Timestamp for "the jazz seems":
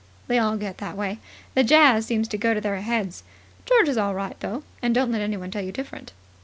1.53-2.27